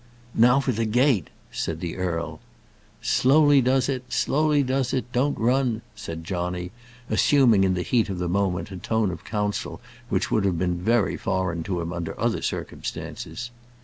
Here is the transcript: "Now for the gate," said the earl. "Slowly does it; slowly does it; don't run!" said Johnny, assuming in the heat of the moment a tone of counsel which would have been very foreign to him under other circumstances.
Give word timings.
"Now 0.33 0.59
for 0.59 0.71
the 0.71 0.85
gate," 0.87 1.29
said 1.51 1.79
the 1.79 1.95
earl. 1.97 2.39
"Slowly 3.03 3.61
does 3.61 3.87
it; 3.87 4.03
slowly 4.11 4.63
does 4.63 4.95
it; 4.95 5.11
don't 5.11 5.37
run!" 5.37 5.83
said 5.95 6.23
Johnny, 6.23 6.71
assuming 7.07 7.63
in 7.63 7.75
the 7.75 7.83
heat 7.83 8.09
of 8.09 8.17
the 8.17 8.27
moment 8.27 8.71
a 8.71 8.77
tone 8.77 9.11
of 9.11 9.23
counsel 9.23 9.79
which 10.09 10.31
would 10.31 10.43
have 10.43 10.57
been 10.57 10.79
very 10.79 11.17
foreign 11.17 11.61
to 11.65 11.81
him 11.81 11.93
under 11.93 12.19
other 12.19 12.41
circumstances. 12.41 13.51